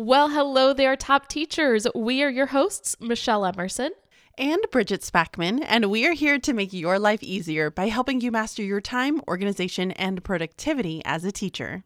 [0.00, 1.84] Well, hello there, top teachers.
[1.92, 3.90] We are your hosts, Michelle Emerson.
[4.38, 8.30] And Bridget Spackman, and we are here to make your life easier by helping you
[8.30, 11.82] master your time, organization, and productivity as a teacher.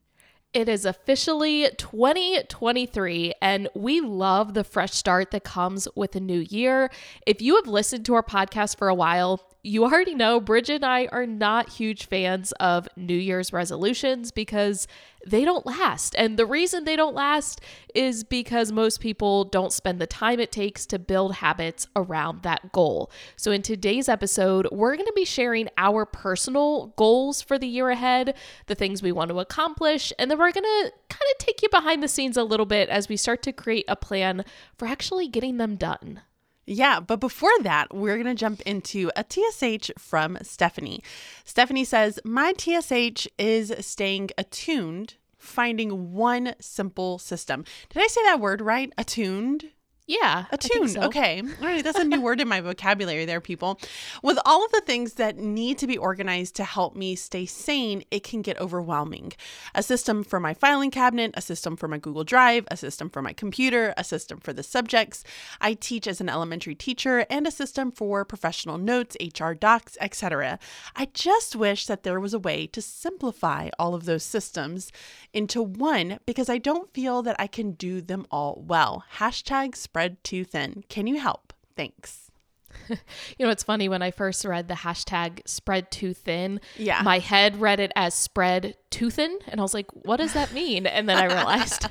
[0.53, 6.41] It is officially 2023, and we love the fresh start that comes with a new
[6.41, 6.91] year.
[7.27, 10.85] If you have listened to our podcast for a while, you already know Bridget and
[10.85, 14.89] I are not huge fans of New Year's resolutions because
[15.25, 16.17] they don't last.
[16.19, 17.61] And the reason they don't last
[17.95, 22.73] is because most people don't spend the time it takes to build habits around that
[22.73, 23.13] goal.
[23.37, 27.91] So, in today's episode, we're going to be sharing our personal goals for the year
[27.91, 28.35] ahead,
[28.67, 31.69] the things we want to accomplish, and then we're going to kind of take you
[31.69, 34.45] behind the scenes a little bit as we start to create a plan
[34.77, 36.23] for actually getting them done.
[36.65, 41.03] Yeah, but before that, we're going to jump into a TSH from Stephanie.
[41.45, 47.65] Stephanie says, My TSH is staying attuned, finding one simple system.
[47.91, 48.93] Did I say that word right?
[48.97, 49.71] Attuned?
[50.07, 50.47] Yeah.
[50.51, 50.91] Attuned.
[50.91, 51.03] So.
[51.03, 51.41] Okay.
[51.61, 51.83] All right.
[51.85, 53.79] That's a new word in my vocabulary there, people.
[54.23, 58.03] With all of the things that need to be organized to help me stay sane,
[58.11, 59.33] it can get overwhelming.
[59.75, 63.23] A system for my filing cabinet, a system for my Google Drive, a system for
[63.23, 65.23] my computer, a system for the subjects
[65.61, 70.59] I teach as an elementary teacher, and a system for professional notes, HR docs, etc.
[70.97, 74.91] I just wish that there was a way to simplify all of those systems
[75.33, 79.05] into one because I don't feel that I can do them all well.
[79.17, 80.85] Hashtag spread too thin.
[80.89, 81.53] Can you help?
[81.77, 82.31] Thanks.
[82.89, 82.97] you
[83.41, 86.63] know, it's funny when I first read the hashtag spread too thin.
[86.79, 87.03] Yeah.
[87.03, 89.39] My head read it as spread too thin.
[89.49, 90.87] And I was like, what does that mean?
[90.87, 91.87] And then I realized.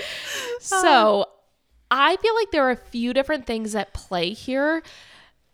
[0.60, 1.26] so
[1.88, 4.82] I feel like there are a few different things at play here.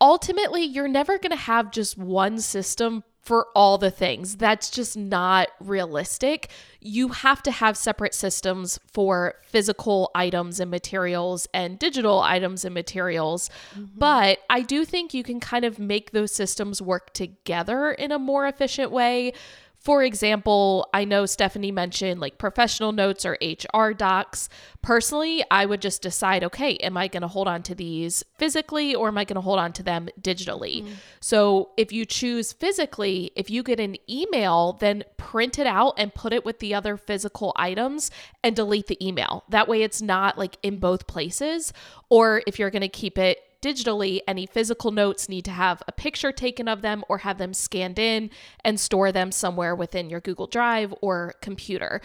[0.01, 4.35] Ultimately, you're never going to have just one system for all the things.
[4.35, 6.49] That's just not realistic.
[6.85, 12.73] You have to have separate systems for physical items and materials and digital items and
[12.73, 13.49] materials.
[13.73, 13.97] Mm-hmm.
[13.97, 18.19] But I do think you can kind of make those systems work together in a
[18.19, 19.33] more efficient way
[19.83, 24.47] for example, I know Stephanie mentioned like professional notes or HR docs.
[24.81, 28.95] Personally, I would just decide okay, am I going to hold on to these physically
[28.95, 30.83] or am I going to hold on to them digitally?
[30.83, 30.91] Mm.
[31.19, 36.13] So if you choose physically, if you get an email, then print it out and
[36.13, 38.09] put it with the other physical items
[38.41, 39.43] and delete the email.
[39.49, 41.73] That way it's not like in both places.
[42.09, 45.91] Or if you're going to keep it digitally, any physical notes need to have a
[45.91, 48.29] picture taken of them or have them scanned in
[48.63, 52.01] and store them somewhere within your Google Drive or computer.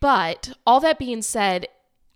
[0.00, 1.68] But all that being said,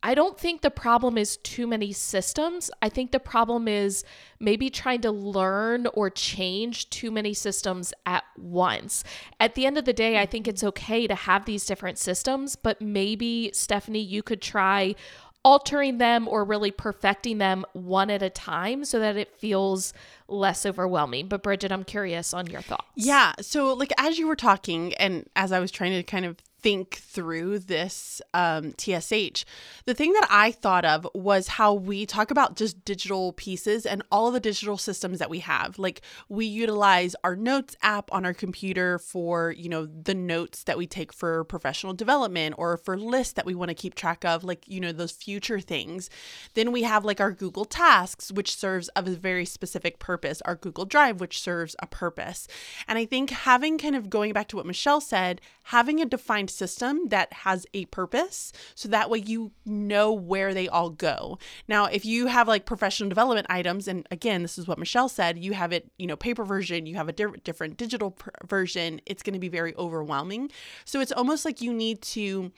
[0.05, 2.73] I don't think the problem is too many systems.
[2.83, 4.05] I think the problem is
[4.41, 9.05] maybe trying to learn or change too many systems at once.
[9.39, 12.57] At the end of the day, I think it's okay to have these different systems,
[12.57, 14.97] but maybe, Stephanie, you could try
[15.45, 19.93] altering them or really perfecting them one at a time so that it feels
[20.29, 21.29] less overwhelming.
[21.29, 22.87] But Bridget, I'm curious on your thoughts.
[22.95, 23.33] Yeah.
[23.41, 26.97] So, like, as you were talking, and as I was trying to kind of think
[26.97, 29.45] through this um, TSH,
[29.85, 34.03] the thing that I thought of was how we talk about just digital pieces and
[34.13, 35.79] all the digital systems that we have.
[35.79, 40.79] Like we utilize our notes app on our computer for, you know, the notes that
[40.79, 44.45] we take for professional development or for lists that we want to keep track of,
[44.45, 46.09] like, you know, those future things.
[46.55, 50.55] Then we have like our Google Tasks, which serves of a very specific purpose, our
[50.55, 52.47] Google Drive, which serves a purpose.
[52.87, 56.52] And I think having kind of going back to what Michelle said, having a defined
[56.53, 61.39] system that has a purpose so that way you know where they all go.
[61.69, 65.39] Now, if you have like professional development items, and again, this is what Michelle said,
[65.39, 69.01] you have it, you know, paper version, you have a di- different digital pr- version,
[69.07, 70.51] it's going to be very overwhelming.
[70.85, 72.53] So it's almost like you need to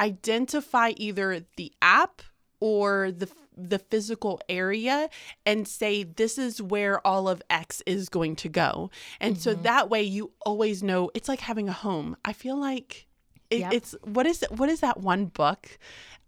[0.00, 2.22] identify either the app
[2.60, 5.08] or the the physical area
[5.46, 8.90] and say this is where all of x is going to go
[9.20, 9.42] and mm-hmm.
[9.42, 13.06] so that way you always know it's like having a home i feel like
[13.50, 13.72] it, yep.
[13.72, 15.78] it's what is what is that one book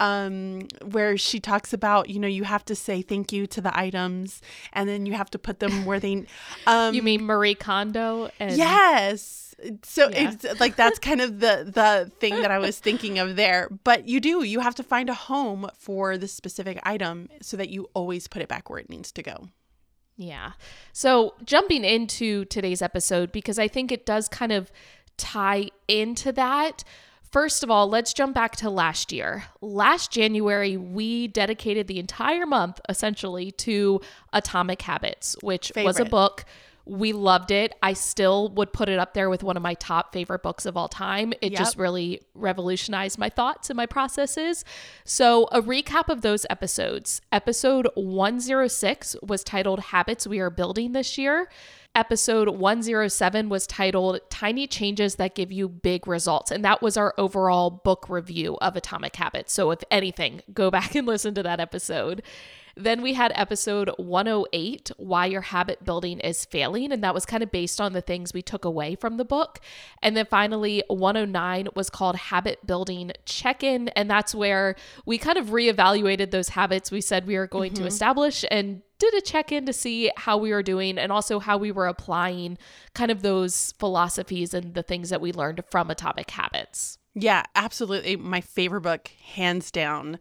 [0.00, 3.76] um, where she talks about you know you have to say thank you to the
[3.76, 4.40] items
[4.72, 6.25] and then you have to put them where they
[6.66, 10.31] um, you mean marie kondo and yes so yeah.
[10.31, 14.08] it's like that's kind of the the thing that i was thinking of there but
[14.08, 17.88] you do you have to find a home for the specific item so that you
[17.93, 19.48] always put it back where it needs to go
[20.16, 20.52] yeah
[20.93, 24.70] so jumping into today's episode because i think it does kind of
[25.16, 26.84] tie into that
[27.30, 29.44] First of all, let's jump back to last year.
[29.60, 34.00] Last January, we dedicated the entire month essentially to
[34.32, 35.84] Atomic Habits, which Favorite.
[35.86, 36.44] was a book
[36.88, 37.75] We loved it.
[37.82, 40.76] I still would put it up there with one of my top favorite books of
[40.76, 41.32] all time.
[41.43, 41.58] It Yep.
[41.58, 44.64] just really revolutionized my thoughts and my processes.
[45.05, 47.20] So, a recap of those episodes.
[47.31, 51.49] Episode 106 was titled Habits We Are Building This Year.
[51.94, 56.50] Episode 107 was titled Tiny Changes That Give You Big Results.
[56.50, 59.52] And that was our overall book review of Atomic Habits.
[59.52, 62.23] So, if anything, go back and listen to that episode.
[62.78, 66.92] Then we had episode 108, Why Your Habit Building is Failing.
[66.92, 69.60] And that was kind of based on the things we took away from the book.
[70.02, 73.88] And then finally, 109 was called Habit Building Check In.
[73.88, 77.80] And that's where we kind of reevaluated those habits we said we were going to
[77.80, 77.88] mm-hmm.
[77.88, 81.56] establish and did a check in to see how we were doing and also how
[81.56, 82.58] we were applying
[82.94, 86.98] kind of those philosophies and the things that we learned from Atomic Habits.
[87.14, 88.16] Yeah, absolutely.
[88.16, 90.19] My favorite book, hands down.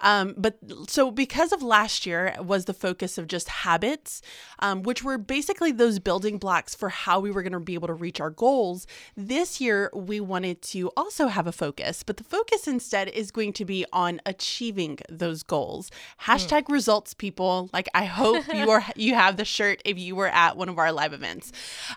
[0.00, 0.58] Um, but
[0.88, 4.22] so because of last year was the focus of just habits,
[4.58, 7.88] um, which were basically those building blocks for how we were going to be able
[7.88, 8.86] to reach our goals.
[9.16, 13.52] This year we wanted to also have a focus, but the focus instead is going
[13.54, 15.90] to be on achieving those goals.
[16.22, 17.70] Hashtag results, people.
[17.72, 20.78] Like I hope you are you have the shirt if you were at one of
[20.78, 21.52] our live events.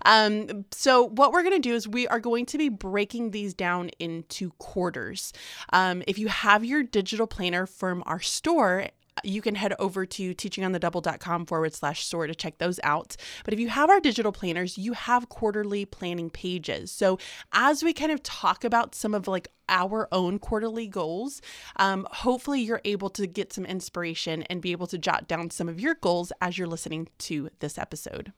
[0.06, 3.54] Um, so what we're going to do is we are going to be breaking these
[3.54, 5.34] down into quarters.
[5.74, 7.66] Um, if you have your digital planner
[8.06, 8.88] our store,
[9.24, 13.16] you can head over to teachingonthedouble.com forward slash store to check those out.
[13.44, 16.92] But if you have our digital planners, you have quarterly planning pages.
[16.92, 17.20] So
[17.54, 21.42] as we kind of talk about some of like our own quarterly goals,
[21.76, 25.70] um, hopefully you're able to get some inspiration and be able to jot down some
[25.70, 28.34] of your goals as you're listening to this episode.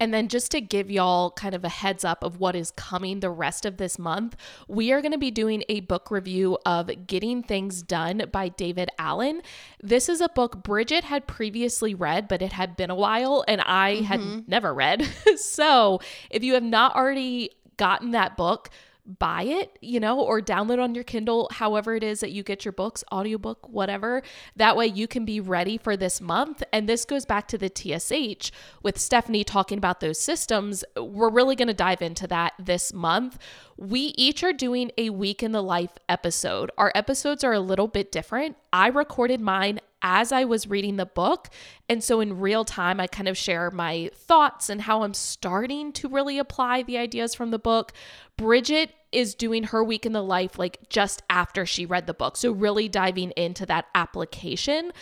[0.00, 3.20] And then just to give y'all kind of a heads up of what is coming
[3.20, 4.36] the rest of this month,
[4.68, 8.90] we are going to be doing a book review of Getting Things Done by David
[8.98, 9.42] Allen.
[9.82, 13.60] This is a book Bridget had previously read, but it had been a while and
[13.62, 14.40] I had mm-hmm.
[14.46, 15.04] never read.
[15.36, 18.70] so if you have not already gotten that book,
[19.08, 22.64] buy it, you know, or download on your Kindle, however it is that you get
[22.64, 24.22] your books, audiobook, whatever.
[24.56, 26.62] That way you can be ready for this month.
[26.72, 28.50] And this goes back to the TSH
[28.82, 30.84] with Stephanie talking about those systems.
[30.96, 33.38] We're really going to dive into that this month.
[33.78, 36.70] We each are doing a week in the life episode.
[36.76, 38.56] Our episodes are a little bit different.
[38.72, 41.48] I recorded mine as I was reading the book.
[41.88, 45.92] And so in real time, I kind of share my thoughts and how I'm starting
[45.94, 47.92] to really apply the ideas from the book.
[48.36, 52.36] Bridget is doing her week in the life like just after she read the book.
[52.36, 54.92] So really diving into that application.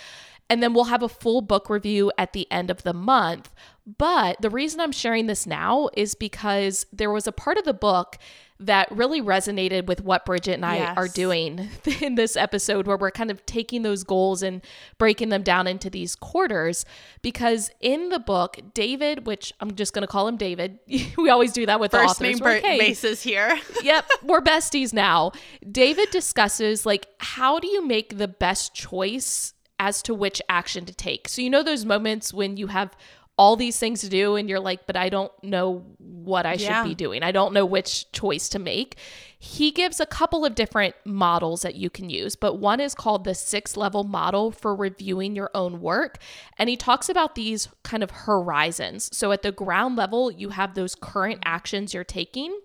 [0.48, 3.52] And then we'll have a full book review at the end of the month.
[3.98, 7.74] But the reason I'm sharing this now is because there was a part of the
[7.74, 8.16] book
[8.58, 10.96] that really resonated with what Bridget and I Yes.
[10.96, 11.68] are doing
[12.00, 14.62] in this episode, where we're kind of taking those goals and
[14.98, 16.84] breaking them down into these quarters.
[17.22, 20.78] Because in the book, David, which I'm just going to call him David,
[21.18, 22.20] we always do that with First authors.
[22.20, 23.58] name br- okay basis here.
[23.82, 25.32] yep, we're besties now.
[25.70, 30.94] David discusses like how do you make the best choice as to which action to
[30.94, 31.28] take.
[31.28, 32.96] So you know those moments when you have
[33.38, 36.82] all these things to do and you're like, but I don't know what I Yeah.
[36.82, 37.22] should be doing.
[37.22, 38.96] I don't know which choice to make.
[39.38, 43.24] He gives a couple of different models that you can use, but one is called
[43.24, 46.16] the six level model for reviewing your own work.
[46.56, 49.14] And he talks about these kind of horizons.
[49.14, 52.58] So at the ground level, you have those current actions you're taking.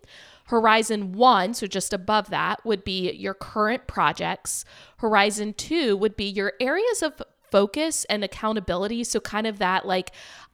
[0.52, 4.66] Horizon one, so just above that, would be your current projects.
[4.98, 9.06] Horizon two would be your areas of focus and accountability.
[9.06, 10.12] So, kind of that like,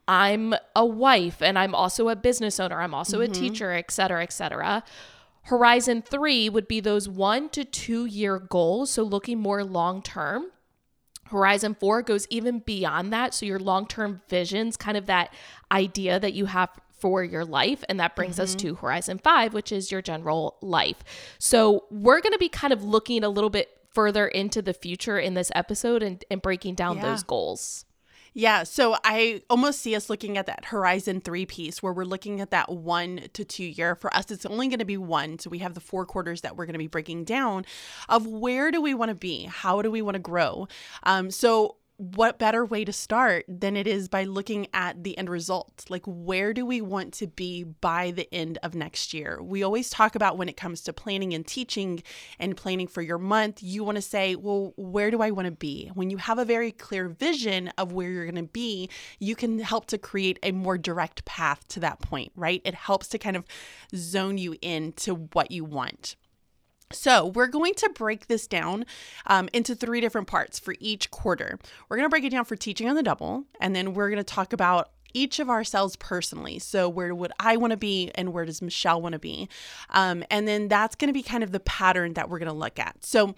[0.08, 3.42] I'm a wife and I'm also a business owner, I'm also a mm-hmm.
[3.42, 4.84] teacher, et cetera, et cetera.
[5.46, 8.92] Horizon three would be those one to two year goals.
[8.92, 10.52] So, looking more long term.
[11.30, 13.34] Horizon 4 goes even beyond that.
[13.34, 15.34] So, your long term visions, kind of that
[15.72, 17.84] idea that you have for your life.
[17.90, 21.04] And that brings us to Horizon 5, which is your general life.
[21.40, 25.18] So, we're going to be kind of looking a little bit further into the future
[25.18, 27.04] in this episode and, and breaking down Yeah.
[27.04, 27.86] those goals.
[28.34, 32.40] Yeah, so I almost see us looking at that Horizon 3 piece where we're looking
[32.40, 33.96] at that one to two year.
[33.96, 35.40] For us, it's only going to be one.
[35.40, 37.66] So we have the four quarters that we're going to be breaking down
[38.08, 39.46] of where do we want to be?
[39.46, 40.68] How do we want to grow?
[41.02, 45.30] Um, so what better way to start than it is by looking at the end
[45.30, 45.86] result?
[45.90, 49.42] Like, where do we want to be by the end of next year?
[49.42, 52.04] We always talk about when it comes to planning and teaching
[52.40, 55.52] and planning for your month, you want to say, well, where do I want to
[55.52, 55.90] be?
[55.96, 58.90] When you have a very clear vision of where you're going to be,
[59.20, 62.62] you can help to create a more direct path to that point, right?
[62.64, 63.44] It helps to kind of
[63.96, 66.16] zone you in to what you want.
[66.92, 68.86] So, we're going to break this down
[69.26, 71.60] um, into three different parts for each quarter.
[71.90, 74.24] We're going to break it down for teaching on the double, and then we're going
[74.24, 76.60] to talk about each of ourselves personally.
[76.60, 79.50] So, where would I want to be, and where does Michelle want to be?
[79.90, 82.54] Um, and then that's going to be kind of the pattern that we're going to
[82.54, 83.04] look at.
[83.04, 83.36] So,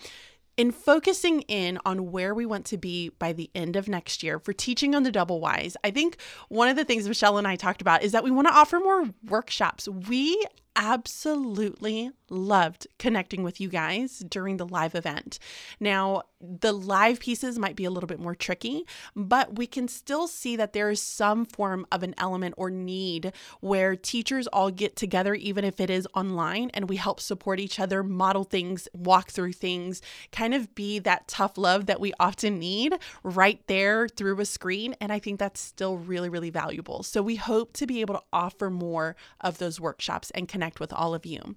[0.55, 4.39] in focusing in on where we want to be by the end of next year
[4.39, 6.17] for teaching on the double wise, I think
[6.49, 8.79] one of the things Michelle and I talked about is that we want to offer
[8.79, 9.87] more workshops.
[9.87, 10.45] We
[10.75, 15.39] absolutely loved connecting with you guys during the live event.
[15.79, 18.85] Now, the live pieces might be a little bit more tricky,
[19.15, 23.33] but we can still see that there is some form of an element or need
[23.59, 27.79] where teachers all get together, even if it is online, and we help support each
[27.79, 32.59] other, model things, walk through things, kind of be that tough love that we often
[32.59, 34.95] need right there through a screen.
[35.01, 37.03] And I think that's still really, really valuable.
[37.03, 40.93] So we hope to be able to offer more of those workshops and connect with
[40.93, 41.55] all of you.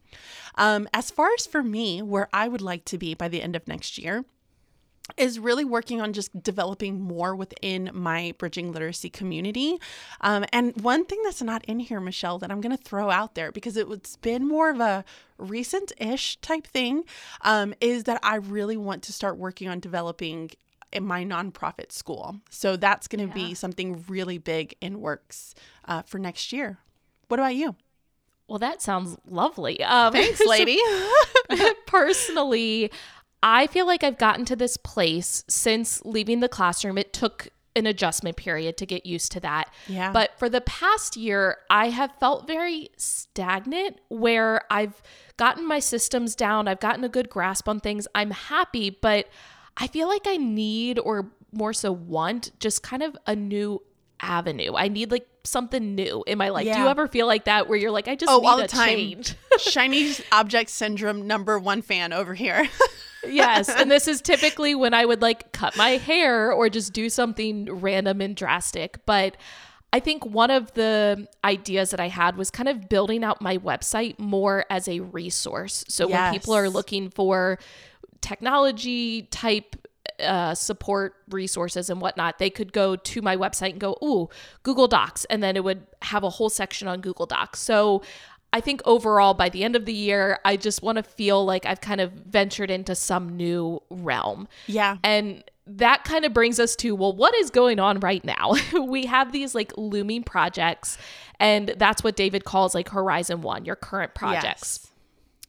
[0.56, 3.56] Um, as far as for me, where I would like to be by the end
[3.56, 4.24] of next year,
[5.16, 9.78] is really working on just developing more within my bridging literacy community.
[10.20, 13.34] Um, and one thing that's not in here, Michelle, that I'm going to throw out
[13.34, 15.04] there because it's been more of a
[15.38, 17.04] recent ish type thing,
[17.42, 20.50] um, is that I really want to start working on developing
[20.92, 22.36] in my nonprofit school.
[22.50, 23.48] So that's going to yeah.
[23.48, 25.54] be something really big in works
[25.86, 26.78] uh, for next year.
[27.28, 27.76] What about you?
[28.48, 29.82] Well, that sounds lovely.
[29.82, 30.78] Um, Thanks, lady.
[31.86, 32.90] personally,
[33.42, 36.98] I feel like I've gotten to this place since leaving the classroom.
[36.98, 39.72] It took an adjustment period to get used to that.
[39.88, 40.12] Yeah.
[40.12, 45.02] But for the past year, I have felt very stagnant where I've
[45.36, 48.06] gotten my systems down, I've gotten a good grasp on things.
[48.14, 49.28] I'm happy, but
[49.76, 53.82] I feel like I need or more so want just kind of a new
[54.20, 54.74] avenue.
[54.76, 56.66] I need like something new in my life.
[56.66, 56.76] Yeah.
[56.76, 58.68] Do you ever feel like that where you're like, I just oh, need all the
[58.68, 58.96] time.
[58.96, 59.34] change?
[59.58, 62.68] Shiny object syndrome number one fan over here.
[63.26, 63.68] yes.
[63.68, 67.80] And this is typically when I would like cut my hair or just do something
[67.80, 69.04] random and drastic.
[69.06, 69.36] But
[69.92, 73.58] I think one of the ideas that I had was kind of building out my
[73.58, 75.84] website more as a resource.
[75.88, 76.18] So yes.
[76.18, 77.58] when people are looking for
[78.22, 79.76] technology type
[80.20, 84.28] uh, support resources and whatnot, they could go to my website and go, ooh,
[84.62, 85.24] Google Docs.
[85.26, 87.60] And then it would have a whole section on Google Docs.
[87.60, 88.02] So
[88.52, 91.64] I think overall, by the end of the year, I just want to feel like
[91.64, 94.46] I've kind of ventured into some new realm.
[94.66, 94.98] Yeah.
[95.02, 98.54] And that kind of brings us to well, what is going on right now?
[98.86, 100.98] we have these like looming projects,
[101.40, 104.80] and that's what David calls like Horizon One, your current projects.
[104.82, 104.91] Yes.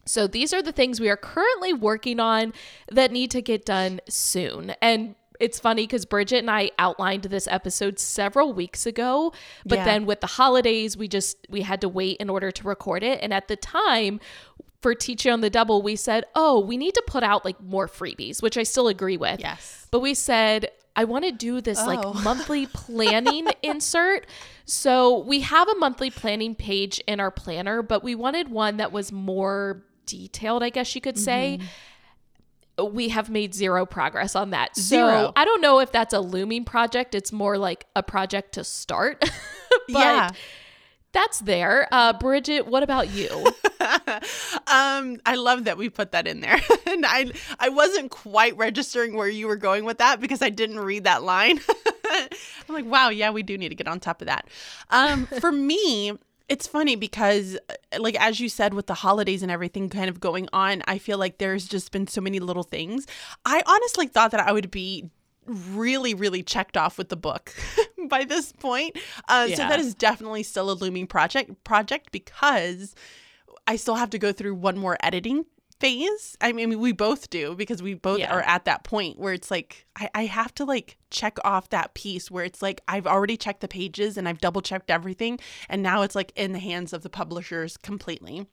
[0.05, 2.53] So these are the things we are currently working on
[2.91, 4.71] that need to get done soon.
[4.81, 9.33] And it's funny because Bridget and I outlined this episode several weeks ago,
[9.65, 9.85] but yeah.
[9.85, 13.19] then with the holidays, we just we had to wait in order to record it.
[13.21, 14.19] And at the time,
[14.81, 17.87] for teaching on the double, we said, "Oh, we need to put out like more
[17.87, 19.39] freebies," which I still agree with.
[19.39, 19.87] Yes.
[19.91, 21.87] But we said, "I want to do this oh.
[21.87, 24.27] like monthly planning insert."
[24.65, 28.91] So we have a monthly planning page in our planner, but we wanted one that
[28.91, 31.59] was more detailed, I guess you could say.
[31.59, 32.95] Mm-hmm.
[32.95, 34.75] We have made zero progress on that.
[34.75, 35.27] Zero.
[35.27, 37.13] So I don't know if that's a looming project.
[37.13, 39.19] It's more like a project to start.
[39.87, 40.29] but yeah.
[41.13, 41.87] That's there.
[41.91, 43.29] Uh, Bridget, what about you?
[43.79, 46.59] um, I love that we put that in there.
[46.87, 50.79] and I I wasn't quite registering where you were going with that because I didn't
[50.79, 51.59] read that line.
[52.09, 54.47] I'm like, wow, yeah, we do need to get on top of that.
[54.89, 56.13] Um, for me,
[56.49, 60.19] it's funny because uh, like as you said with the holidays and everything kind of
[60.19, 63.07] going on i feel like there's just been so many little things
[63.45, 65.09] i honestly thought that i would be
[65.45, 67.53] really really checked off with the book
[68.09, 68.97] by this point
[69.27, 69.55] uh, yeah.
[69.55, 72.95] so that is definitely still a looming project project because
[73.67, 75.45] i still have to go through one more editing
[75.83, 76.37] phase.
[76.39, 78.33] I mean, we both do because we both yeah.
[78.33, 81.93] are at that point where it's like, I, I have to like check off that
[81.93, 85.39] piece where it's like, I've already checked the pages and I've double checked everything.
[85.67, 88.47] And now it's like in the hands of the publishers completely.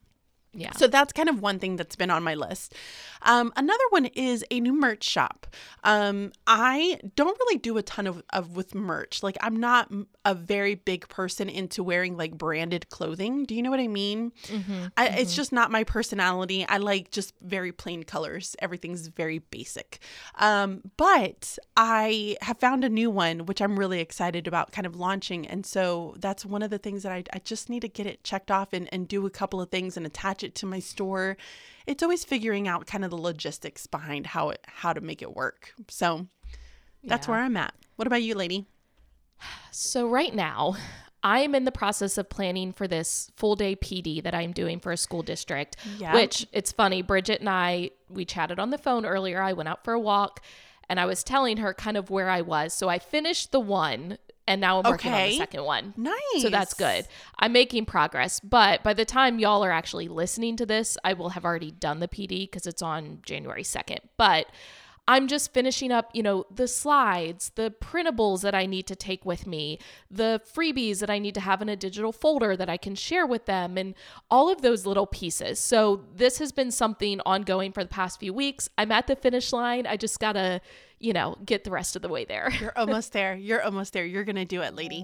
[0.53, 0.71] Yeah.
[0.73, 2.75] So that's kind of one thing that's been on my list.
[3.21, 5.47] Um, another one is a new merch shop.
[5.85, 9.23] Um, I don't really do a ton of, of with merch.
[9.23, 9.89] Like I'm not
[10.25, 13.45] a very big person into wearing like branded clothing.
[13.45, 14.33] Do you know what I mean?
[14.47, 15.17] Mm-hmm, I, mm-hmm.
[15.19, 16.65] It's just not my personality.
[16.67, 18.55] I like just very plain colors.
[18.59, 19.99] Everything's very basic.
[20.35, 24.97] Um, but I have found a new one, which I'm really excited about kind of
[24.97, 25.47] launching.
[25.47, 28.23] And so that's one of the things that I, I just need to get it
[28.25, 31.37] checked off and, and do a couple of things and attach it to my store.
[31.87, 35.35] It's always figuring out kind of the logistics behind how it how to make it
[35.35, 35.73] work.
[35.87, 36.27] So
[37.03, 37.31] that's yeah.
[37.31, 37.73] where I'm at.
[37.95, 38.67] What about you, lady?
[39.71, 40.75] So right now,
[41.23, 44.91] I'm in the process of planning for this full day PD that I'm doing for
[44.91, 45.77] a school district.
[45.97, 46.13] Yeah.
[46.13, 49.41] Which it's funny, Bridget and I we chatted on the phone earlier.
[49.41, 50.41] I went out for a walk
[50.89, 52.73] and I was telling her kind of where I was.
[52.73, 54.17] So I finished the one
[54.47, 55.93] and now I'm working on the second one.
[55.97, 56.41] Nice.
[56.41, 57.07] So that's good.
[57.39, 61.29] I'm making progress, but by the time y'all are actually listening to this, I will
[61.29, 63.99] have already done the PD because it's on January 2nd.
[64.17, 64.47] But
[65.07, 69.25] I'm just finishing up, you know, the slides, the printables that I need to take
[69.25, 69.79] with me,
[70.09, 73.25] the freebies that I need to have in a digital folder that I can share
[73.25, 73.95] with them, and
[74.29, 75.59] all of those little pieces.
[75.59, 78.69] So this has been something ongoing for the past few weeks.
[78.77, 79.85] I'm at the finish line.
[79.85, 80.61] I just gotta,
[80.99, 82.49] you know, get the rest of the way there.
[82.59, 83.35] You're almost there.
[83.35, 84.05] You're almost there.
[84.05, 85.03] You're going to do it, lady.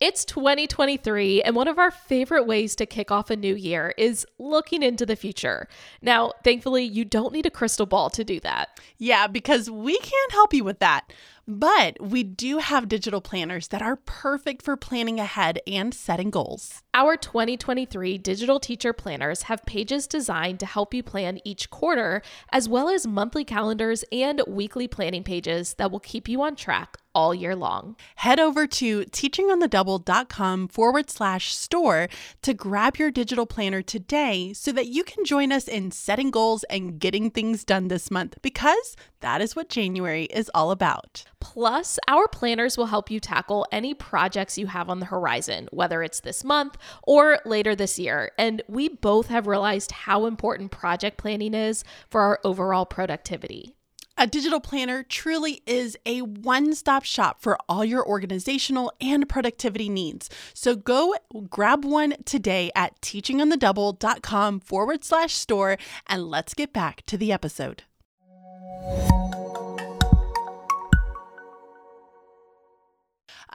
[0.00, 4.24] It's 2023, and one of our favorite ways to kick off a new year is
[4.38, 5.66] looking into the future.
[6.00, 8.78] Now, thankfully, you don't need a crystal ball to do that.
[8.98, 11.12] Yeah, because we can't help you with that.
[11.50, 16.82] But we do have digital planners that are perfect for planning ahead and setting goals.
[16.92, 22.20] Our 2023 digital teacher planners have pages designed to help you plan each quarter,
[22.52, 26.98] as well as monthly calendars and weekly planning pages that will keep you on track
[27.14, 27.96] all year long.
[28.16, 32.08] Head over to teachingonthedouble.com forward slash store
[32.42, 36.62] to grab your digital planner today so that you can join us in setting goals
[36.64, 41.24] and getting things done this month because that is what January is all about.
[41.40, 46.02] Plus, our planners will help you tackle any projects you have on the horizon, whether
[46.02, 48.32] it's this month or later this year.
[48.38, 53.74] And we both have realized how important project planning is for our overall productivity.
[54.20, 59.88] A digital planner truly is a one stop shop for all your organizational and productivity
[59.88, 60.28] needs.
[60.54, 61.14] So go
[61.48, 65.78] grab one today at teachingonthedouble.com forward slash store
[66.08, 67.84] and let's get back to the episode.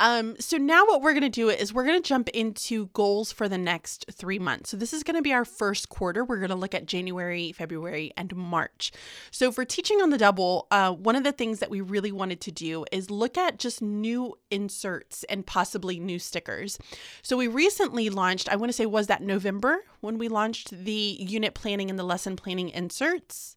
[0.03, 3.31] Um, so now what we're going to do is we're going to jump into goals
[3.31, 4.69] for the next three months.
[4.69, 6.25] So this is going to be our first quarter.
[6.25, 8.91] We're going to look at January, February, and March.
[9.31, 12.41] So for teaching on the double, uh, one of the things that we really wanted
[12.41, 16.77] to do is look at just new inserts and possibly new stickers.
[17.22, 21.15] So we recently launched, I want to say, was that November when we launched the
[21.17, 23.55] unit planning and the lesson planning inserts?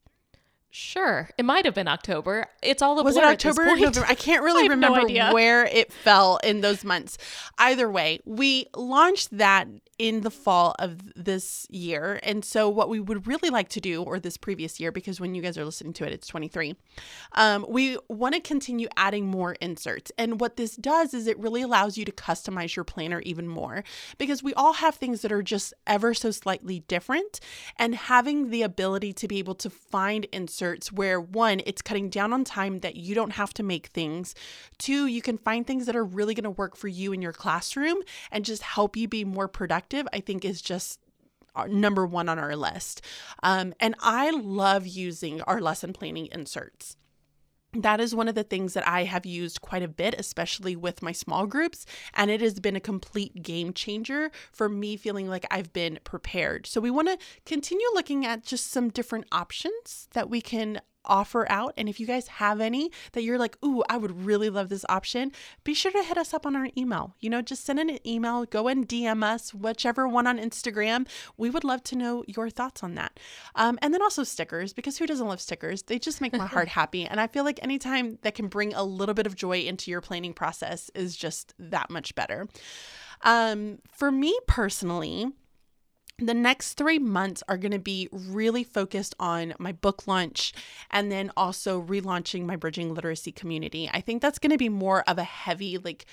[0.79, 2.49] Sure, it might have been October.
[2.61, 3.77] It's all a was it blur at this October or.
[3.77, 4.05] November?
[4.07, 5.31] I can't really no remember idea.
[5.33, 7.17] where it fell in those months.
[7.57, 12.21] Either way, we launched that in the fall of this year.
[12.23, 15.35] And so, what we would really like to do, or this previous year, because when
[15.35, 16.77] you guys are listening to it, it's 23,
[17.33, 20.13] um, we want to continue adding more inserts.
[20.19, 23.83] And what this does is it really allows you to customize your planner even more
[24.19, 27.41] because we all have things that are just ever so slightly different.
[27.79, 32.33] And having the ability to be able to find inserts where one, it's cutting down
[32.33, 34.35] on time that you don't have to make things,
[34.79, 37.33] two, you can find things that are really going to work for you in your
[37.33, 37.99] classroom
[38.31, 41.01] and just help you be more productive, I think is just
[41.69, 43.03] number one on our list.
[43.43, 46.97] Um, and I love using our lesson planning inserts.
[47.73, 51.03] That is one of the things that I have used quite a bit, especially with
[51.03, 51.85] my small groups.
[52.15, 56.67] And it has been a complete game changer for me feeling like I've been prepared.
[56.67, 61.51] So, we want to continue looking at just some different options that we can offer
[61.51, 61.75] out.
[61.77, 64.85] And if you guys have any that you're like, ooh, I would really love this
[64.89, 65.33] option,
[65.65, 67.15] be sure to hit us up on our email.
[67.21, 71.07] You know, just send in an email, go and DM us, whichever one on Instagram.
[71.37, 73.19] We would love to know your thoughts on that.
[73.55, 75.83] Um, and then also stickers, because who doesn't love stickers?
[75.83, 77.07] They just make my heart happy.
[77.07, 80.01] And I feel like anytime that can bring a little bit of joy into your
[80.01, 82.47] planning process is just that much better.
[83.23, 85.33] Um, for me personally,
[86.19, 90.55] the next three months are going to be really focused on my book launch
[90.91, 93.91] and then also relaunching my bridging literacy community.
[93.93, 96.07] I think that's going to be more of a heavy, like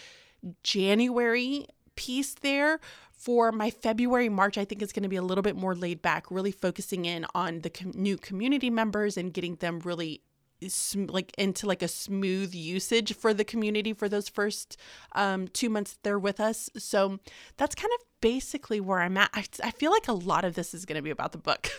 [0.63, 2.79] January piece there.
[3.11, 6.01] For my February, March, I think it's going to be a little bit more laid
[6.01, 10.21] back, really focusing in on the com- new community members and getting them really
[10.69, 14.77] sm- like into like a smooth usage for the community for those first
[15.13, 16.69] um, two months they're with us.
[16.77, 17.19] So
[17.57, 19.29] that's kind of basically where I'm at.
[19.33, 21.69] I, I feel like a lot of this is going to be about the book.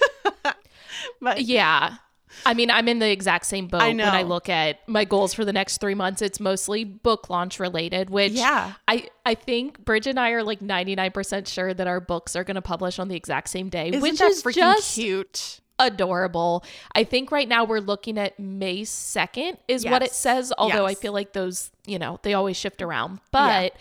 [1.20, 1.96] but Yeah.
[2.44, 5.32] I mean, I'm in the exact same boat I when I look at my goals
[5.34, 6.20] for the next three months.
[6.20, 8.72] It's mostly book launch related, which Yeah.
[8.88, 12.56] I, I think Bridge and I are like 99% sure that our books are going
[12.56, 15.60] to publish on the exact same day, isn't which that is freaking just cute?
[15.78, 16.64] Adorable.
[16.94, 20.94] I think right now we're looking at May 2nd is what it says, although I
[20.94, 23.20] feel like those, you know, they always shift around.
[23.30, 23.74] But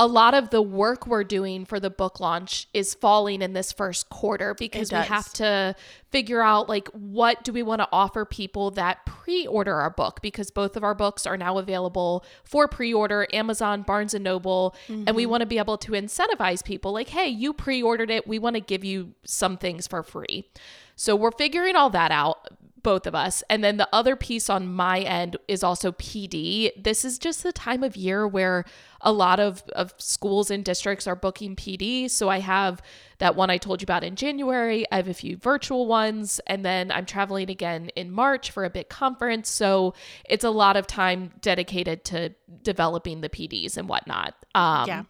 [0.00, 3.70] a lot of the work we're doing for the book launch is falling in this
[3.70, 5.76] first quarter because we have to
[6.08, 10.22] figure out like what do we want to offer people that pre-order our book?
[10.22, 15.14] Because both of our books are now available for pre-order Amazon, Barnes and Noble, and
[15.14, 15.32] we mm-hmm.
[15.32, 18.60] want to be able to incentivize people like hey, you pre-ordered it, we want to
[18.60, 20.48] give you some things for free.
[21.00, 22.46] So we're figuring all that out.
[22.82, 23.42] both of us.
[23.50, 26.70] And then the other piece on my end is also PD.
[26.82, 28.64] This is just the time of year where
[29.02, 32.08] a lot of, of schools and districts are booking PD.
[32.08, 32.80] So I have
[33.18, 34.86] that one I told you about in January.
[34.90, 36.40] I have a few virtual ones.
[36.46, 39.50] And then I'm traveling again in March for a big conference.
[39.50, 39.92] So
[40.24, 42.30] it's a lot of time dedicated to
[42.62, 44.34] developing the PDs and whatnot.
[44.54, 45.02] Um, Yeah.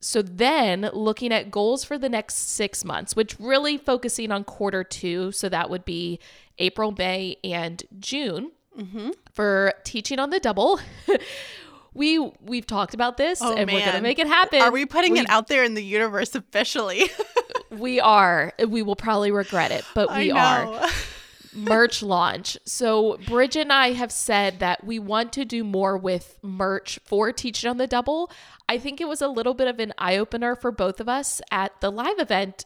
[0.00, 4.84] So then looking at goals for the next six months, which really focusing on quarter
[4.84, 5.32] two.
[5.32, 6.20] So that would be
[6.58, 9.10] April, May, and June Mm-hmm.
[9.32, 10.78] for teaching on the double.
[11.94, 14.62] we we've talked about this Oh, and we're gonna make it happen.
[14.62, 17.10] Are we putting we, it out there in the universe officially?
[17.70, 18.54] We are.
[18.66, 20.88] We will probably regret it, but we are.
[21.52, 22.56] merch launch.
[22.64, 27.32] So Bridget and I have said that we want to do more with merch for
[27.32, 28.30] Teaching on the Double.
[28.68, 31.40] I think it was a little bit of an eye opener for both of us
[31.50, 32.64] at the live event.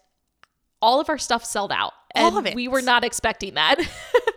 [0.81, 1.93] All of our stuff sold out.
[2.15, 2.55] And All of it.
[2.55, 3.77] we were not expecting that.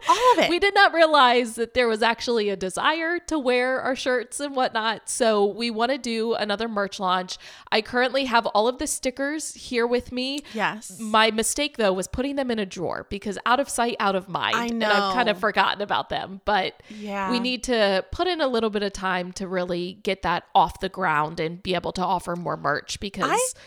[0.07, 0.49] All of it.
[0.49, 4.55] we did not realize that there was actually a desire to wear our shirts and
[4.55, 5.09] whatnot.
[5.09, 7.37] So we want to do another merch launch.
[7.71, 10.39] I currently have all of the stickers here with me.
[10.53, 10.99] yes.
[10.99, 14.29] My mistake though was putting them in a drawer because out of sight, out of
[14.29, 14.55] mind.
[14.55, 14.85] I know.
[14.89, 16.41] And I've kind of forgotten about them.
[16.45, 17.31] But Yeah.
[17.31, 20.79] we need to put in a little bit of time to really get that off
[20.79, 23.59] the ground and be able to offer more merch because I-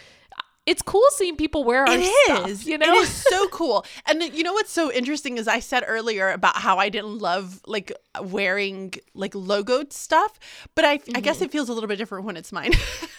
[0.71, 2.49] it's cool seeing people wear our It stuff.
[2.49, 2.67] is.
[2.67, 3.85] You know, it is so cool.
[4.07, 7.61] And you know what's so interesting is I said earlier about how I didn't love
[7.67, 10.39] like wearing like logoed stuff,
[10.75, 12.73] but I I guess it feels a little bit different when it's mine.
[12.73, 13.07] Mm-hmm.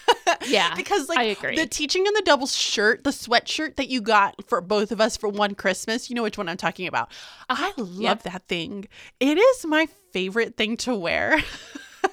[0.47, 1.55] Yeah, because like I agree.
[1.55, 5.17] the teaching in the double shirt, the sweatshirt that you got for both of us
[5.17, 7.09] for one Christmas, you know which one I'm talking about.
[7.49, 8.01] I love Uh-huh.
[8.01, 8.23] Yep.
[8.23, 8.87] that thing.
[9.19, 11.39] It is my favorite thing to wear.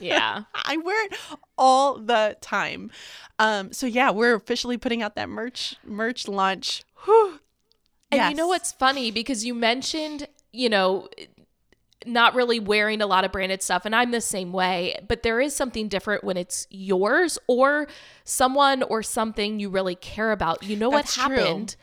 [0.01, 0.45] yeah.
[0.55, 1.15] I wear it
[1.57, 2.91] all the time.
[3.39, 6.83] Um, so yeah, we're officially putting out that merch merch launch.
[7.05, 7.41] Whew.
[8.11, 11.09] And you know what's funny because you mentioned, you know,
[12.07, 15.41] not really wearing a lot of branded stuff and I'm the same way, but there
[15.41, 17.89] is something different when it's yours or
[18.25, 20.63] someone or something you really care about.
[20.63, 21.37] You know That's what true.
[21.37, 21.77] happened?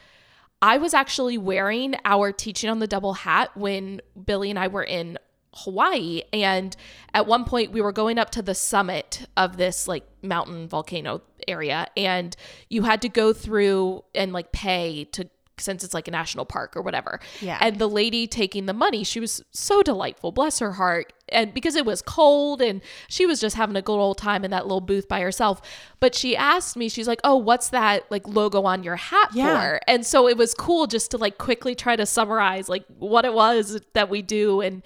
[0.61, 4.83] I was actually wearing our teaching on the double hat when Billy and I were
[4.83, 5.17] in
[5.53, 6.75] Hawaii and
[7.13, 11.21] at one point we were going up to the summit of this like mountain volcano
[11.47, 12.35] area and
[12.69, 16.75] you had to go through and like pay to since it's like a national park
[16.75, 17.19] or whatever.
[17.39, 17.59] Yeah.
[17.61, 21.13] And the lady taking the money, she was so delightful, bless her heart.
[21.29, 24.49] And because it was cold and she was just having a good old time in
[24.49, 25.61] that little booth by herself.
[25.99, 29.59] But she asked me, she's like, Oh, what's that like logo on your hat Yeah.
[29.59, 29.79] for?
[29.87, 33.33] And so it was cool just to like quickly try to summarize like what it
[33.35, 34.59] was that we do.
[34.59, 34.81] And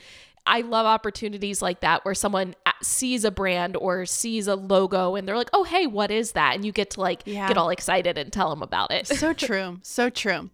[0.48, 5.28] I love opportunities like that where someone sees a brand or sees a logo and
[5.28, 7.48] they're like, "Oh, hey, what is that?" And you get to like Yeah.
[7.48, 9.08] get all excited and tell them about it.
[9.08, 9.80] so true.
[9.84, 10.50] So true.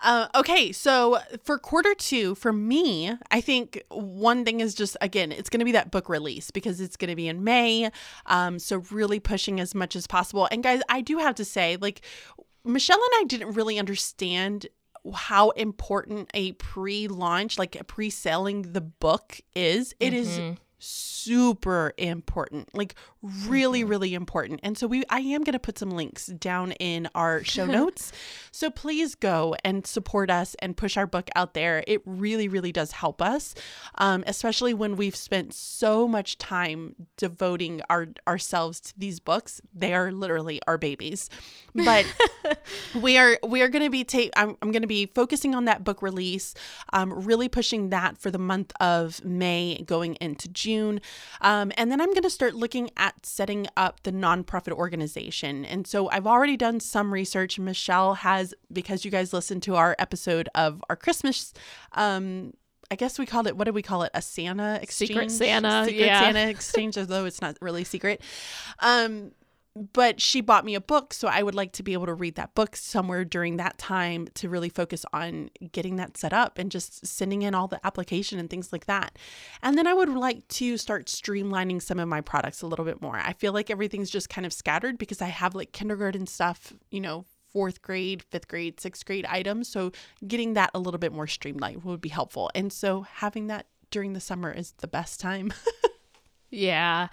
[0.00, 5.30] Uh, okay, so for quarter two, for me, I think one thing is just again,
[5.32, 7.90] it's going to be that book release because it's going to be in May.
[8.26, 10.48] Um, so really pushing as much as possible.
[10.50, 12.00] And guys, I do have to say, like
[12.64, 14.66] Michelle and I didn't really understand
[15.14, 19.94] how important a pre-launch, like a pre-selling the book is.
[20.00, 20.54] It is mm-hmm.
[20.82, 22.94] Super important like
[23.46, 24.60] really really important.
[24.62, 28.12] And so we i am going to put some links down in our show notes.
[28.50, 31.84] So please go and support us and push our book out there.
[31.86, 33.54] It really really does help us
[33.96, 39.60] um, especially when we've spent so much time devoting our ourselves to these books.
[39.74, 41.30] They are literally our babies.
[41.74, 42.06] But
[43.00, 45.66] we are we are going to be ta- I'm, I'm going to be focusing on
[45.66, 46.54] that book release
[46.92, 50.71] um, really pushing that for the month of may going into june
[51.40, 55.86] um, and then i'm going to start looking at setting up the nonprofit organization and
[55.86, 60.48] so i've already done some research michelle has because you guys listened to our episode
[60.54, 61.52] of our christmas
[61.92, 62.52] um,
[62.90, 63.56] I guess we called it.
[63.56, 64.10] What did we call it?
[64.12, 65.08] A Santa exchange.
[65.08, 66.20] Secret Santa, Secret yeah.
[66.20, 68.20] Santa exchange, although it's not really secret.
[68.80, 69.32] Um,
[69.74, 72.34] but she bought me a book so i would like to be able to read
[72.34, 76.70] that book somewhere during that time to really focus on getting that set up and
[76.70, 79.18] just sending in all the application and things like that.
[79.62, 83.00] And then i would like to start streamlining some of my products a little bit
[83.00, 83.16] more.
[83.16, 87.00] I feel like everything's just kind of scattered because i have like kindergarten stuff you
[87.00, 89.92] know fourth grade fifth grade sixth grade items so
[90.26, 92.50] getting that a little bit more streamlined would be helpful.
[92.54, 95.52] And so having that during the summer is the best time
[96.52, 97.08] Yeah.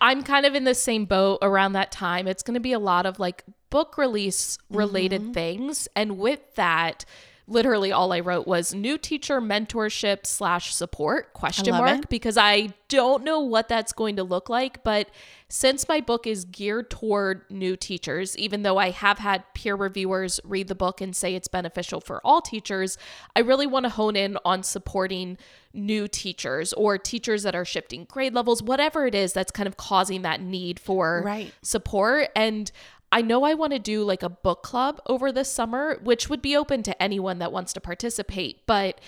[0.00, 2.26] I'm kind of in the same boat around that time.
[2.26, 5.32] It's going to be a lot of like book release related mm-hmm.
[5.32, 5.88] things.
[5.94, 7.04] And with that,
[7.48, 12.08] literally all I wrote was new teacher mentorship slash support question mark it.
[12.10, 14.84] because I don't know what that's going to look like.
[14.84, 15.08] But
[15.48, 20.40] since my book is geared toward new teachers, even though I have had peer reviewers
[20.44, 22.98] read the book and say it's beneficial for all teachers,
[23.34, 25.38] I really want to hone in on supporting
[25.72, 29.76] new teachers or teachers that are shifting grade levels, whatever it is that's kind of
[29.76, 31.52] causing that need for Right.
[31.62, 32.28] support.
[32.36, 32.70] And
[33.10, 36.42] I know I want to do like a book club over this summer, which would
[36.42, 39.00] be open to anyone that wants to participate, but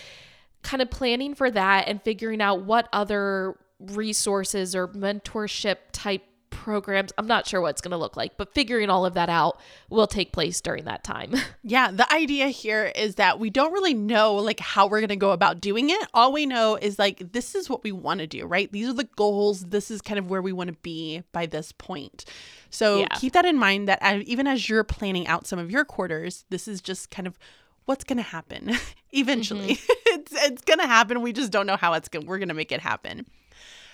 [0.63, 6.23] kind of planning for that and figuring out what other resources or mentorship type
[6.61, 7.13] programs.
[7.17, 9.59] I'm not sure what it's going to look like, but figuring all of that out
[9.89, 11.35] will take place during that time.
[11.63, 15.17] Yeah, the idea here is that we don't really know like how we're going to
[15.17, 16.01] go about doing it.
[16.15, 18.71] All we know is like this is what we want to do, right?
[18.73, 19.67] These are the goals.
[19.67, 22.25] This is kind of where we want to be by this point.
[22.71, 23.09] So Yeah.
[23.15, 26.67] keep that in mind that even as you're planning out some of your quarters, this
[26.67, 27.39] is just kind of
[27.85, 28.73] what's going to happen
[29.13, 29.77] eventually.
[29.77, 29.93] Mm-hmm.
[30.07, 31.21] it's it's going to happen.
[31.21, 33.27] We just don't know how it's going we're going to make it happen.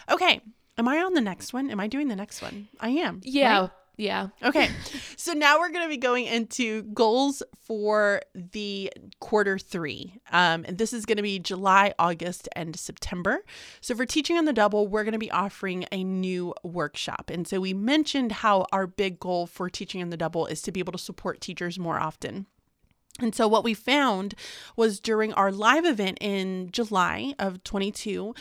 [0.08, 0.40] Okay.
[0.78, 1.70] Am I on the next one?
[1.70, 2.68] Am I doing the next one?
[2.80, 3.20] I am.
[3.24, 3.60] yeah.
[3.60, 3.70] right?
[3.96, 4.28] Yeah.
[4.42, 4.68] Okay.
[5.16, 10.20] so now we're going to be going into goals for the quarter three.
[10.30, 13.42] Um, and this is going to be July, August, and September.
[13.80, 17.30] So for Teaching on the Double, we're going to be offering a new workshop.
[17.32, 20.72] And so we mentioned how our big goal for Teaching on the Double is to
[20.72, 22.46] be able to support teachers more often.
[23.18, 24.34] And so what we found
[24.76, 28.34] was during our live event in July of 22,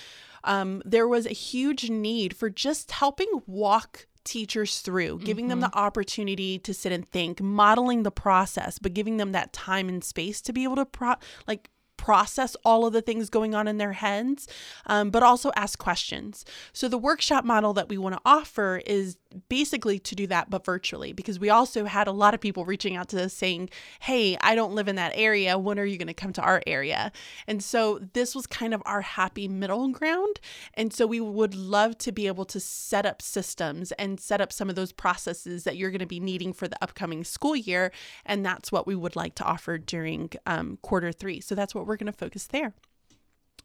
[0.45, 5.73] um, there was a huge need for just helping walk teachers through, giving them the
[5.77, 10.41] opportunity to sit and think, modeling the process, but giving them that time and space
[10.41, 11.15] to be able to pro-
[11.47, 14.47] like process all of the things going on in their heads,
[14.85, 16.45] um, but also ask questions.
[16.73, 19.17] So, the workshop model that we want to offer is
[19.49, 22.95] basically to do that, but virtually, because we also had a lot of people reaching
[22.95, 25.57] out to us saying, Hey, I don't live in that area.
[25.57, 27.11] When are you going to come to our area?
[27.47, 30.39] And so, this was kind of our happy middle ground.
[30.73, 34.51] And so, we would love to be able to set up systems and set up
[34.51, 37.91] some of those processes that you're going to be needing for the upcoming school year.
[38.25, 41.41] And that's what we would like to offer during um, quarter three.
[41.41, 42.73] So, that's what we're going to focus there.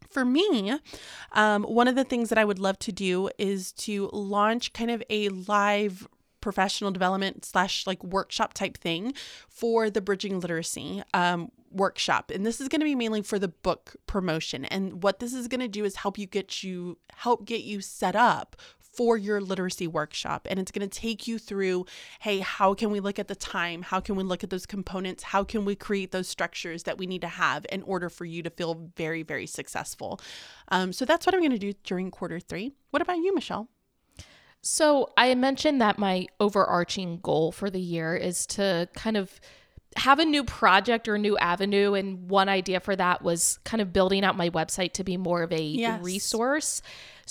[0.08, 0.78] For me,
[1.32, 4.90] um, one of the things that I would love to do is to launch kind
[4.90, 6.08] of a live
[6.40, 9.12] professional development slash like workshop type thing
[9.48, 13.48] for the bridging literacy um, workshop and this is going to be mainly for the
[13.48, 17.44] book promotion and what this is going to do is help you get you help
[17.44, 18.56] get you set up
[19.00, 21.86] for your literacy workshop and it's going to take you through
[22.20, 25.22] hey how can we look at the time how can we look at those components
[25.22, 28.42] how can we create those structures that we need to have in order for you
[28.42, 30.20] to feel very very successful
[30.68, 33.68] um, so that's what i'm going to do during quarter three what about you michelle
[34.60, 39.40] So I mentioned that my overarching goal for the year is to kind of
[39.96, 41.94] have a new project or a new avenue.
[41.94, 45.42] And one idea for that was kind of building out my website to be more
[45.42, 46.02] of a Yes.
[46.04, 46.82] resource.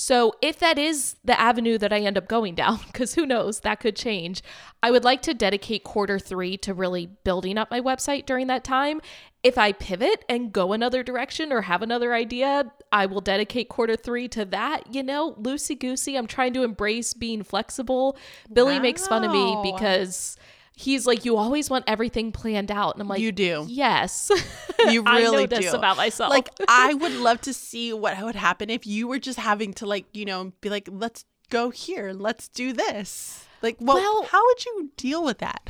[0.02, 3.60] So if that is the avenue that I end up going down, because who knows,
[3.60, 4.42] that could change,
[4.82, 8.64] I would like to dedicate quarter three to really building up my website during that
[8.64, 9.02] time.
[9.44, 13.98] If I pivot and go another direction or have another idea, I will dedicate quarter
[13.98, 14.96] three to that.
[14.96, 16.16] You know, loosey goosey.
[16.16, 18.18] I'm trying to embrace being flexible.
[18.54, 20.38] Billy makes fun of me because
[20.80, 22.96] he's like, You always want everything planned out.
[22.96, 23.66] And I'm like, You do.
[23.68, 24.32] Yes.
[24.90, 25.72] You really do.
[25.72, 26.30] about myself.
[26.30, 29.86] Like I would love to see what would happen if you were just having to
[29.86, 33.44] like, you know, be like, let's go here, let's do this.
[33.62, 35.70] Like, well, Well- how would you deal with that?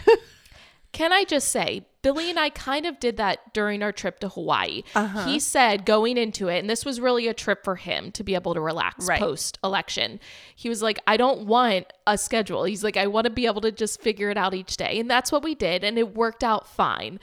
[0.91, 4.29] Can I just say, Billy and I kind of did that during our trip to
[4.29, 4.83] Hawaii.
[4.95, 5.25] Uh-huh.
[5.25, 8.35] He said going into it, and this was really a trip for him to be
[8.35, 9.19] able to relax Right.
[9.19, 10.19] post election.
[10.55, 12.63] He was like, I don't want a schedule.
[12.63, 14.97] He's like, I want to be able to just figure it out each day.
[14.99, 15.83] And that's what we did.
[15.83, 17.19] And it worked out fine.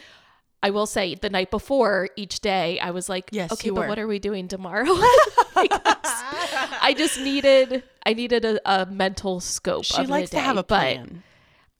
[0.63, 3.89] I will say the night before each day, I was like, Yes, okay, but were.
[3.89, 4.85] what are we doing tomorrow?
[5.57, 9.85] I just needed, I needed a, a mental scope.
[9.85, 11.23] she of likes the to have day, a but plan.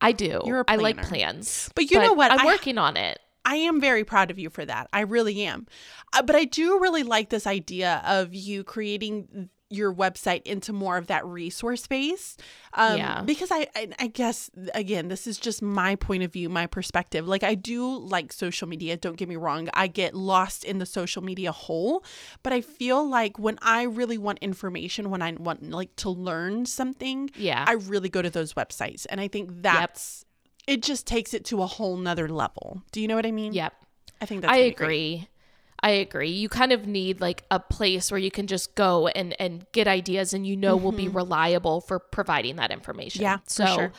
[0.01, 0.41] I do.
[0.45, 1.71] You're a I like plans.
[1.75, 2.31] But you know what?
[2.31, 3.19] I'm I- working on it.
[3.49, 4.89] I am very proud of you for that.
[4.93, 5.69] I really am.
[6.13, 10.97] Uh, but I do really like this idea of you creating your website into more
[10.97, 12.37] of that resource space.
[12.73, 13.23] Um, Yeah.
[13.23, 17.27] Because I, I, I guess, again, this is just my point of view, my perspective.
[17.27, 18.97] Like, I do like social media.
[18.97, 19.69] Don't get me wrong.
[19.75, 22.05] I get lost in the social media hole.
[22.43, 26.67] But I feel like when I really want information, when I want like to learn
[26.67, 27.65] something, Yeah.
[27.67, 29.07] I really go to those websites.
[29.09, 30.25] And I think that's.
[30.67, 32.83] It just takes it to a whole nother level.
[32.93, 33.53] Do you know what I mean?
[33.53, 33.73] Yep.
[34.21, 35.29] I think that's I great.
[35.87, 36.31] I agree.
[36.31, 39.87] You kind of need like a place where you can just go and and get
[39.87, 43.21] ideas and you know will be reliable for providing that information.
[43.21, 43.35] Mm-hmm.
[43.35, 43.93] Yeah, So sure.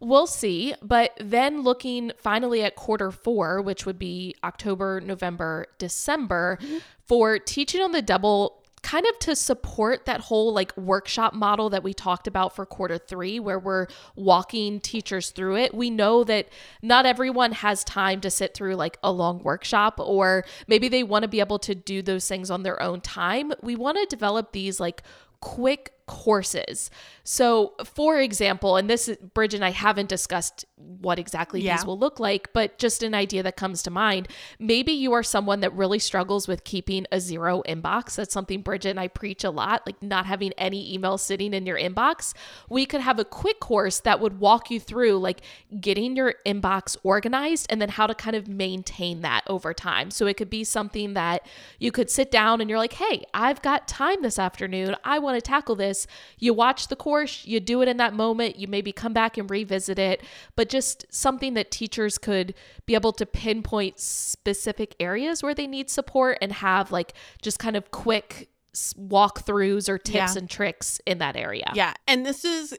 [0.00, 0.74] we'll see.
[0.82, 6.58] But then looking finally at quarter four, which would be October, November, December,
[7.06, 11.82] for teaching on the double kind of to support that whole like workshop model that
[11.82, 15.74] we talked about for quarter three, where we're walking teachers through it.
[15.74, 16.48] We know that
[16.82, 21.22] not everyone has time to sit through like a long workshop, or maybe they want
[21.22, 23.52] to be able to do those things on their own time.
[23.62, 25.02] We want to develop these like
[25.40, 26.90] quick courses.
[27.24, 31.76] So, for example, and this is Bridget and I haven't discussed what exactly Yeah.
[31.76, 34.28] these will look like, but just an idea that comes to mind.
[34.58, 38.16] Maybe you are someone that really struggles with keeping a zero inbox.
[38.16, 41.64] That's something Bridget and I preach a lot, like not having any email sitting in
[41.64, 42.34] your inbox.
[42.68, 45.40] We could have a quick course that would walk you through like
[45.80, 50.10] getting your inbox organized and then how to kind of maintain that over time.
[50.10, 51.46] So it could be something that
[51.78, 54.96] you could sit down and you're like, hey, I've got time this afternoon.
[55.04, 56.01] I want to tackle this.
[56.38, 59.50] You watch the course, you do it in that moment, you maybe come back and
[59.50, 60.22] revisit it,
[60.56, 62.54] but just something that teachers could
[62.86, 67.76] be able to pinpoint specific areas where they need support and have like just kind
[67.76, 68.48] of quick
[68.96, 70.34] walkthroughs or tips Yeah.
[70.38, 71.70] and tricks in that area.
[71.74, 71.94] Yeah.
[72.08, 72.76] And this is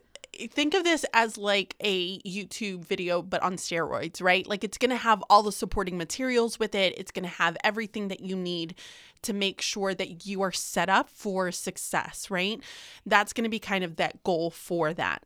[0.52, 4.48] think of this as like a YouTube video but on steroids, right?
[4.48, 6.94] Like it's going to have all the supporting materials with it.
[6.98, 8.76] It's going to have everything that you need
[9.24, 12.62] to make sure that you are set up for success, right?
[13.06, 15.24] That's going to be kind of that goal for that.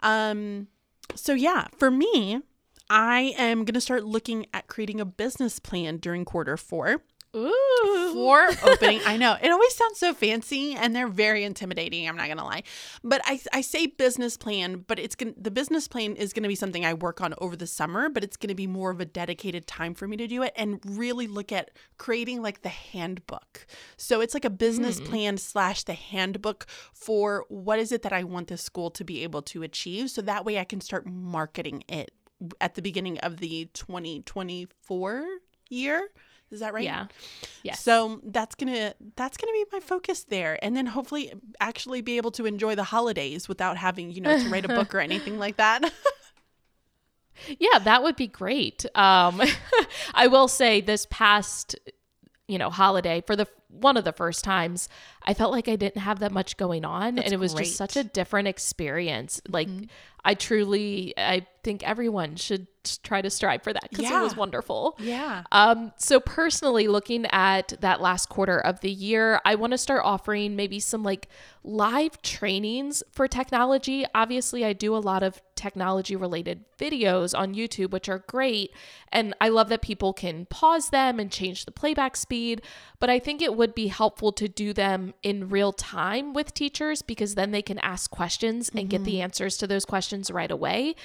[0.00, 0.68] Um
[1.14, 2.40] so yeah, for me,
[2.88, 7.02] I am going to start looking at creating a business plan during quarter 4
[7.34, 8.10] Ooh.
[8.12, 9.00] for opening.
[9.06, 12.06] I know it always sounds so fancy and they're very intimidating.
[12.06, 12.62] I'm not gonna lie,
[13.02, 16.54] but I I say business plan, but it's gonna the business plan is gonna be
[16.54, 19.66] something I work on over the summer, but it's gonna be more of a dedicated
[19.66, 23.66] time for me to do it and really look at creating like the handbook.
[23.96, 25.06] So it's like a business hmm.
[25.06, 29.22] plan slash the handbook for what is it that I want this school to be
[29.22, 30.10] able to achieve.
[30.10, 32.12] So that way I can start marketing it
[32.60, 35.24] at the beginning of the 2024
[35.70, 36.08] year.
[36.52, 36.84] Is that right?
[36.84, 37.06] Yeah.
[37.62, 37.74] Yeah.
[37.74, 42.30] So that's gonna that's gonna be my focus there, and then hopefully actually be able
[42.32, 45.56] to enjoy the holidays without having you know to write a book or anything like
[45.56, 45.92] that.
[47.58, 48.84] Yeah, that would be great.
[48.94, 49.42] Um,
[50.14, 51.74] I will say this past,
[52.46, 54.88] you know, holiday for the one of the first times,
[55.22, 57.64] I felt like I didn't have that much going on, and it was great.
[57.64, 59.40] just such a different experience.
[59.48, 59.68] Like,
[60.24, 62.66] I truly, I think everyone should
[63.02, 64.96] try to strive for that because it was wonderful.
[64.98, 65.44] yeah.
[65.52, 70.02] Um, so personally, looking at that last quarter of the year, I want to start
[70.04, 71.28] offering maybe some like
[71.62, 74.04] live trainings for technology.
[74.14, 78.72] Obviously, I do a lot of technology related videos on YouTube, which are great.
[79.12, 82.62] And I love that people can pause them and change the playback speed.
[82.98, 87.02] But I think it would be helpful to do them in real time with teachers
[87.02, 90.96] because then they can ask questions and get the answers to those questions right away.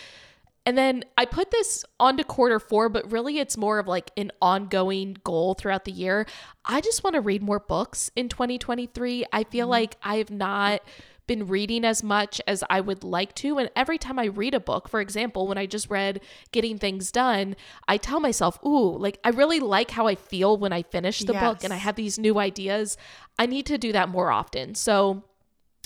[0.67, 4.33] And then I put this onto quarter four, but really it's more of like an
[4.41, 6.27] ongoing goal throughout the year.
[6.65, 9.23] I just want to read more books in 2023.
[9.31, 9.71] I feel mm-hmm.
[9.71, 10.81] like I have not
[11.25, 13.57] been reading as much as I would like to.
[13.59, 16.19] And every time I read a book, for example, when I just read
[16.51, 17.55] Getting Things Done,
[17.87, 21.31] I tell myself, ooh, like I really like how I feel when I finish the
[21.31, 22.97] book and I have these new ideas.
[23.39, 24.75] I need to do that more often.
[24.75, 25.23] So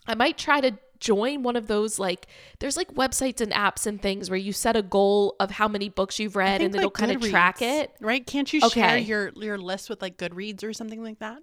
[0.07, 2.27] I might try to join one of those like
[2.59, 5.89] there's like websites and apps and things where you set a goal of how many
[5.89, 7.91] books you've read think and it'll kind of track it.
[7.99, 8.25] right?
[8.25, 11.41] Can't you share your your list with like Goodreads or something like that?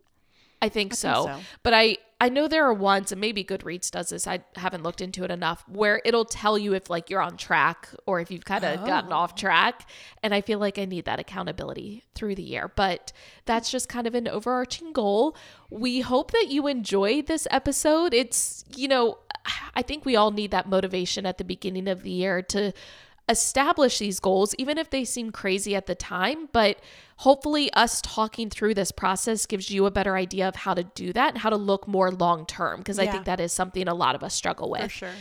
[0.61, 1.27] I think, so.
[1.27, 1.41] so.
[1.63, 4.27] But I I know there are ones and maybe Goodreads does this.
[4.27, 7.89] I haven't looked into it enough where it'll tell you if like you're on track
[8.07, 8.87] or if you've kind of oh.
[8.87, 9.89] gotten off track.
[10.21, 12.73] And I feel like I need that accountability through the year.
[12.75, 13.13] But
[13.45, 15.37] that's just kind of an overarching goal.
[15.71, 18.13] We hope that you enjoyed this episode.
[18.13, 19.19] It's, you know,
[19.79, 22.73] I think we all need that motivation at the beginning of the year to
[23.29, 26.49] establish these goals, even if they seem crazy at the time.
[26.51, 26.81] But
[27.19, 31.13] hopefully, us talking through this process gives you a better idea of how to do
[31.13, 33.95] that and how to look more long term, because I think that is something a
[33.95, 34.83] lot of us struggle with.
[34.83, 35.15] For sure.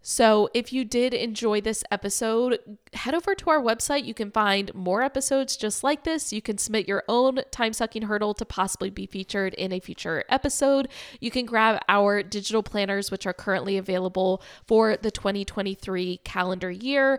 [0.00, 2.60] So, if you did enjoy this episode,
[2.94, 4.04] head over to our website.
[4.04, 6.32] You can find more episodes just like this.
[6.32, 10.24] You can submit your own time sucking hurdle to possibly be featured in a future
[10.28, 10.88] episode.
[11.20, 17.18] You can grab our digital planners, which are currently available for the 2023 calendar year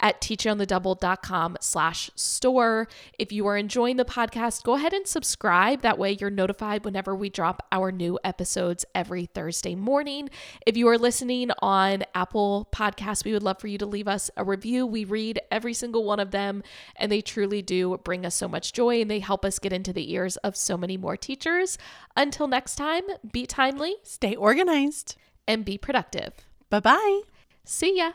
[0.00, 2.88] at teachonthedouble.com slash store.
[3.18, 5.82] If you are enjoying the podcast, go ahead and subscribe.
[5.82, 10.30] That way you're notified whenever we drop our new episodes every Thursday morning.
[10.66, 14.30] If you are listening on Apple Podcasts, we would love for you to leave us
[14.36, 14.86] a review.
[14.86, 16.62] We read every single one of them,
[16.96, 19.92] and they truly do bring us so much joy and they help us get into
[19.92, 21.78] the ears of so many more teachers.
[22.16, 23.02] Until next time,
[23.32, 25.16] be timely Stay organized.
[25.46, 26.32] and be productive.
[26.70, 27.20] Bye bye.
[27.64, 28.12] See ya.